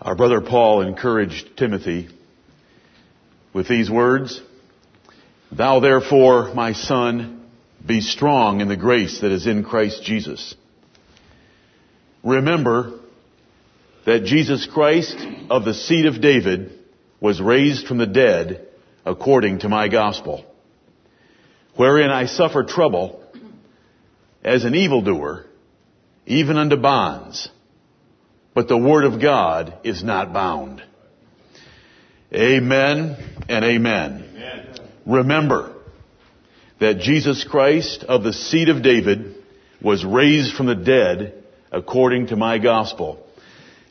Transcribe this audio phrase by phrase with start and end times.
[0.00, 2.08] Our brother Paul encouraged Timothy
[3.52, 4.40] with these words,
[5.50, 7.50] Thou therefore, my son,
[7.84, 10.54] be strong in the grace that is in Christ Jesus.
[12.22, 13.00] Remember
[14.06, 15.16] that Jesus Christ
[15.50, 16.78] of the seed of David
[17.20, 18.68] was raised from the dead
[19.04, 20.44] according to my gospel,
[21.74, 23.20] wherein I suffer trouble
[24.44, 25.46] as an evildoer,
[26.24, 27.48] even unto bonds
[28.58, 30.82] but the Word of God is not bound.
[32.34, 33.16] Amen
[33.48, 34.30] and amen.
[34.34, 34.80] amen.
[35.06, 35.76] Remember
[36.80, 39.36] that Jesus Christ of the seed of David
[39.80, 43.24] was raised from the dead according to my gospel.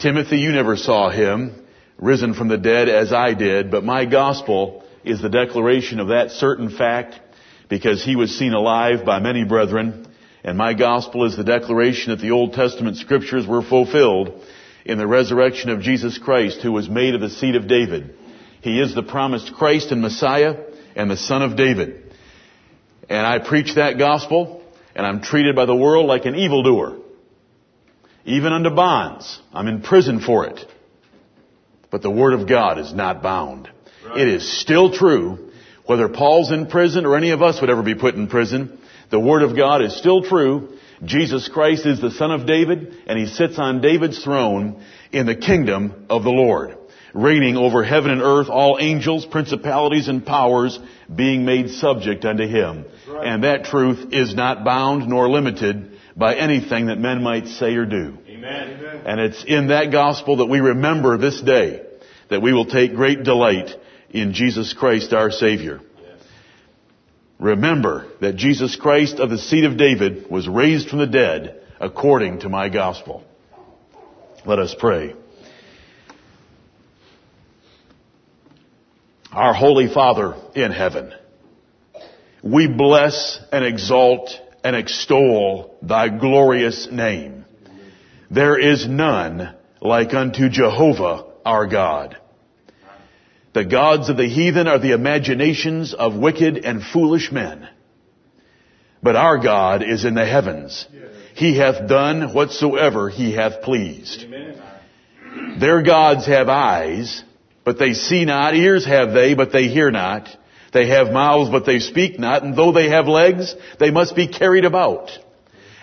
[0.00, 1.64] Timothy, you never saw him
[1.96, 6.32] risen from the dead as I did, but my gospel is the declaration of that
[6.32, 7.20] certain fact
[7.68, 10.07] because he was seen alive by many brethren
[10.44, 14.44] and my gospel is the declaration that the Old Testament scriptures were fulfilled
[14.84, 18.14] in the resurrection of Jesus Christ who was made of the seed of David.
[18.60, 20.56] He is the promised Christ and Messiah
[20.96, 22.12] and the son of David.
[23.08, 24.62] And I preach that gospel
[24.94, 26.98] and I'm treated by the world like an evildoer.
[28.24, 29.40] Even under bonds.
[29.52, 30.60] I'm in prison for it.
[31.90, 33.70] But the Word of God is not bound.
[34.06, 34.20] Right.
[34.20, 35.50] It is still true,
[35.86, 38.78] whether Paul's in prison or any of us would ever be put in prison,
[39.10, 40.76] the Word of God is still true.
[41.04, 45.36] Jesus Christ is the Son of David, and He sits on David's throne in the
[45.36, 46.76] kingdom of the Lord,
[47.14, 50.78] reigning over heaven and earth, all angels, principalities, and powers
[51.14, 52.84] being made subject unto Him.
[53.08, 53.26] Right.
[53.26, 57.86] And that truth is not bound nor limited by anything that men might say or
[57.86, 58.18] do.
[58.28, 59.02] Amen.
[59.06, 61.86] And it's in that gospel that we remember this day
[62.28, 63.70] that we will take great delight
[64.10, 65.80] in Jesus Christ our Savior.
[67.38, 72.40] Remember that Jesus Christ of the seed of David was raised from the dead according
[72.40, 73.22] to my gospel.
[74.44, 75.14] Let us pray.
[79.30, 81.12] Our Holy Father in heaven,
[82.42, 84.30] we bless and exalt
[84.64, 87.44] and extol thy glorious name.
[88.30, 92.16] There is none like unto Jehovah our God.
[93.54, 97.68] The gods of the heathen are the imaginations of wicked and foolish men.
[99.02, 100.86] But our God is in the heavens.
[101.34, 104.26] He hath done whatsoever he hath pleased.
[105.60, 107.22] Their gods have eyes,
[107.64, 108.54] but they see not.
[108.54, 110.28] Ears have they, but they hear not.
[110.72, 112.42] They have mouths, but they speak not.
[112.42, 115.10] And though they have legs, they must be carried about.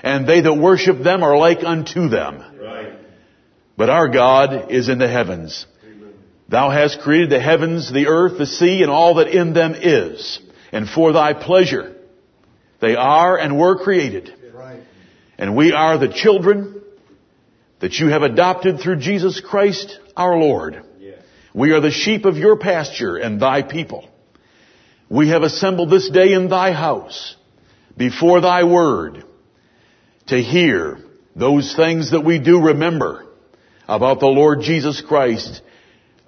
[0.03, 2.43] And they that worship them are like unto them.
[3.77, 5.65] But our God is in the heavens.
[6.55, 10.39] Thou hast created the heavens, the earth, the sea, and all that in them is.
[10.71, 11.93] And for thy pleasure,
[12.79, 14.33] they are and were created.
[15.37, 16.81] And we are the children
[17.81, 20.81] that you have adopted through Jesus Christ our Lord.
[21.53, 24.07] We are the sheep of your pasture and thy people.
[25.09, 27.35] We have assembled this day in thy house
[27.97, 29.25] before thy word
[30.27, 30.99] to hear
[31.35, 33.25] those things that we do remember
[33.89, 35.61] about the Lord Jesus Christ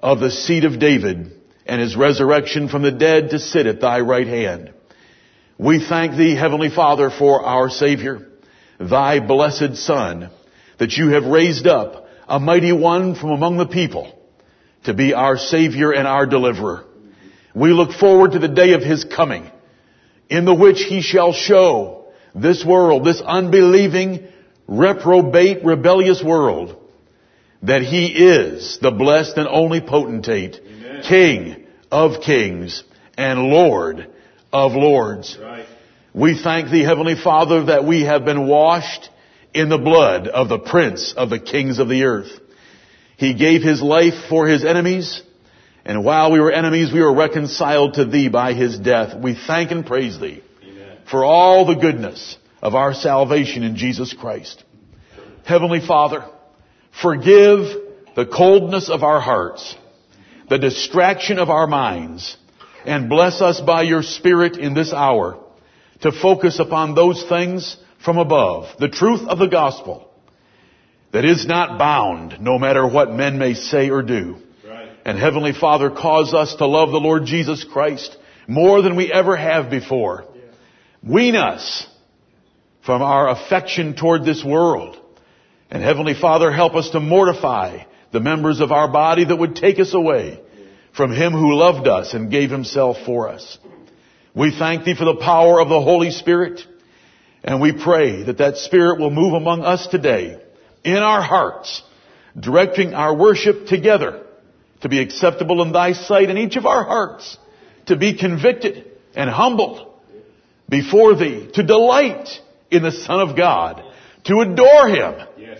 [0.02, 1.32] of the seed of David
[1.66, 4.72] and his resurrection from the dead to sit at thy right hand.
[5.58, 8.28] We thank thee, Heavenly Father, for our Savior,
[8.80, 10.30] thy blessed Son,
[10.78, 14.14] that you have raised up a mighty one from among the people
[14.84, 16.86] to be our Savior and our deliverer.
[17.56, 19.50] We look forward to the day of his coming,
[20.30, 24.28] in the which he shall show this world, this unbelieving,
[24.68, 26.76] reprobate, rebellious world,
[27.64, 31.04] that He is the blessed and only potentate, Amen.
[31.04, 32.84] King of kings
[33.18, 34.08] and Lord
[34.52, 35.38] of lords.
[35.42, 35.66] Right.
[36.14, 39.10] We thank Thee, Heavenly Father, that we have been washed
[39.54, 42.32] in the blood of the Prince of the kings of the earth.
[43.18, 45.22] He gave His life for His enemies,
[45.86, 49.18] and while we were enemies, we were reconciled to Thee by His death.
[49.18, 50.98] We thank and praise Thee Amen.
[51.10, 54.64] for all the goodness of our salvation in Jesus Christ.
[55.46, 56.26] Heavenly Father,
[57.02, 57.68] Forgive
[58.16, 59.76] the coldness of our hearts,
[60.50, 62.36] the distraction of our minds,
[62.86, 65.44] and bless us by your Spirit in this hour
[66.02, 70.10] to focus upon those things from above, the truth of the gospel
[71.12, 74.38] that is not bound no matter what men may say or do.
[74.68, 74.90] Right.
[75.06, 78.18] And Heavenly Father, cause us to love the Lord Jesus Christ
[78.48, 80.26] more than we ever have before.
[80.36, 80.42] Yeah.
[81.04, 81.88] Wean us
[82.86, 84.98] from our affection toward this world
[85.70, 89.80] and Heavenly Father, help us to mortify the members of our body that would take
[89.80, 90.40] us away
[90.96, 93.58] from Him who loved us and gave Himself for us.
[94.34, 96.62] We thank Thee for the power of the Holy Spirit,
[97.44, 100.42] and we pray that that Spirit will move among us today,
[100.84, 101.84] in our hearts,
[102.40, 104.26] directing our worship together
[104.82, 107.38] to be acceptable in thy sight in each of our hearts,
[107.88, 108.86] to be convicted
[109.16, 109.92] and humbled
[110.70, 112.30] before thee, to delight
[112.70, 113.84] in the Son of God,
[114.28, 115.60] to adore him, Yes.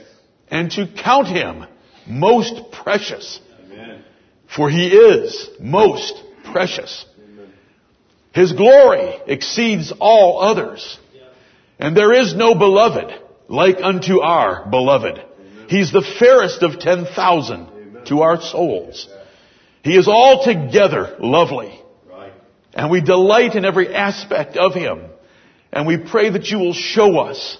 [0.50, 1.66] and to count him
[2.06, 3.40] most precious.
[3.72, 4.04] Amen.
[4.56, 7.06] For he is most precious.
[8.34, 11.00] His glory exceeds all others.
[11.80, 13.14] And there is no beloved
[13.48, 15.22] like unto our beloved.
[15.70, 19.08] He's the fairest of ten thousand to our souls.
[19.84, 21.80] He is altogether lovely.
[22.10, 22.34] Right.
[22.74, 25.02] And we delight in every aspect of Him.
[25.72, 27.58] And we pray that you will show us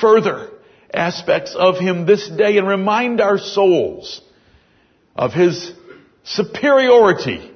[0.00, 0.50] further
[0.92, 4.20] aspects of Him this day and remind our souls
[5.16, 5.72] of His
[6.24, 7.50] superiority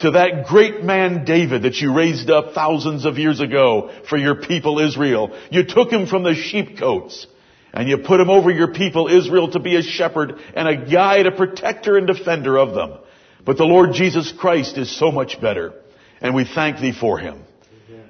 [0.00, 4.34] to that great man David that you raised up thousands of years ago for your
[4.34, 5.36] people Israel.
[5.50, 7.26] You took him from the sheepcotes
[7.72, 11.26] and you put him over your people Israel to be a shepherd and a guide,
[11.26, 12.98] a protector and defender of them.
[13.44, 15.74] But the Lord Jesus Christ is so much better
[16.20, 17.42] and we thank thee for him.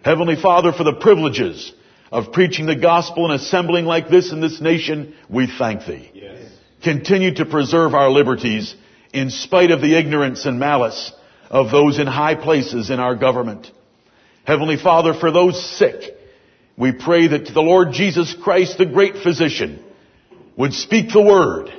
[0.05, 1.73] Heavenly Father, for the privileges
[2.11, 6.11] of preaching the gospel and assembling like this in this nation, we thank thee.
[6.13, 6.51] Yes.
[6.83, 8.75] Continue to preserve our liberties
[9.13, 11.13] in spite of the ignorance and malice
[11.51, 13.71] of those in high places in our government.
[14.45, 16.17] Heavenly Father, for those sick,
[16.77, 19.85] we pray that the Lord Jesus Christ, the great physician,
[20.57, 21.71] would speak the word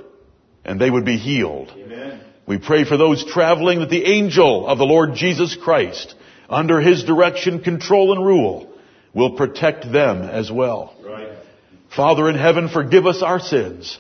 [0.64, 1.72] and they would be healed.
[1.72, 2.22] Amen.
[2.46, 6.16] We pray for those traveling that the angel of the Lord Jesus Christ,
[6.50, 8.71] under his direction, control, and rule,
[9.14, 10.96] will protect them as well.
[11.04, 11.38] Right.
[11.96, 14.00] Father in heaven, forgive us our sins,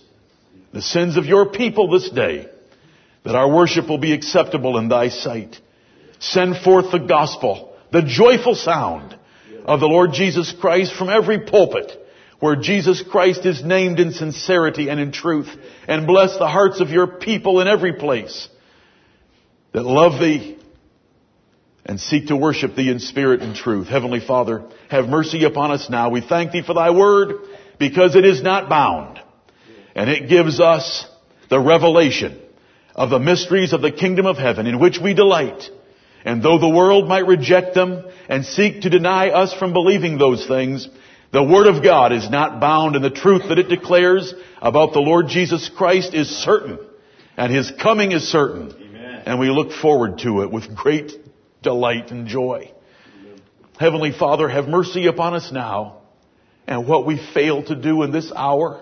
[0.74, 2.48] the sins of your people this day,
[3.24, 5.60] that our worship will be acceptable in thy sight.
[6.20, 9.18] Send forth the gospel, the joyful sound
[9.66, 11.98] of the Lord Jesus Christ from every pulpit
[12.40, 15.48] where Jesus Christ is named in sincerity and in truth,
[15.88, 18.50] and bless the hearts of your people in every place
[19.74, 20.58] that love thee
[21.86, 23.88] and seek to worship thee in spirit and truth.
[23.88, 26.10] Heavenly Father, have mercy upon us now.
[26.10, 27.36] We thank thee for thy word
[27.80, 29.20] because it is not bound
[29.96, 31.06] and it gives us
[31.50, 32.40] the revelation
[32.96, 35.64] of the mysteries of the kingdom of heaven in which we delight.
[36.24, 40.48] And though the world might reject them and seek to deny us from believing those
[40.48, 40.88] things,
[41.32, 45.00] the Word of God is not bound and the truth that it declares about the
[45.00, 46.78] Lord Jesus Christ is certain
[47.38, 48.72] and His coming is certain.
[48.72, 49.24] Amen.
[49.26, 51.14] And we look forward to it with great
[51.62, 52.72] delight and joy.
[53.80, 56.02] Heavenly Father, have mercy upon us now
[56.68, 58.82] and what we fail to do in this hour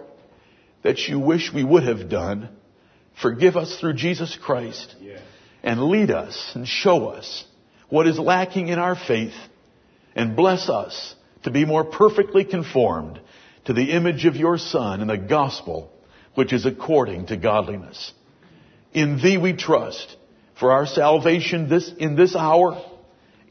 [0.83, 2.49] that you wish we would have done.
[3.21, 5.21] Forgive us through Jesus Christ Yes.
[5.63, 7.45] and lead us and show us
[7.89, 9.33] what is lacking in our faith
[10.15, 13.19] and bless us to be more perfectly conformed
[13.65, 15.91] to the image of your Son and the gospel
[16.35, 18.13] which is according to godliness.
[18.93, 20.15] In thee we trust
[20.59, 22.83] for our salvation this, in this hour,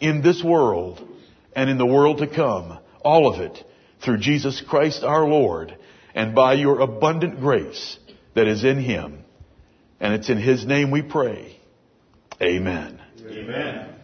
[0.00, 1.06] in this world,
[1.54, 2.78] and in the world to come.
[3.02, 3.64] All of it
[4.04, 5.76] through Jesus Christ our Lord
[6.14, 7.98] and by your abundant grace
[8.34, 9.24] that is in him.
[10.00, 11.56] And it's in his name we pray.
[12.40, 13.00] Amen.
[13.26, 13.97] Amen.